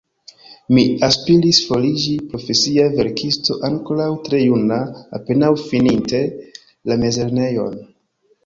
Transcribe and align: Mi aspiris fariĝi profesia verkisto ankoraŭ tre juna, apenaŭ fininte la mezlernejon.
Mi 0.75 0.83
aspiris 1.07 1.59
fariĝi 1.71 2.15
profesia 2.31 2.87
verkisto 2.95 3.57
ankoraŭ 3.69 4.09
tre 4.29 4.41
juna, 4.41 4.81
apenaŭ 5.21 5.53
fininte 5.67 6.23
la 6.93 6.99
mezlernejon. 7.05 7.79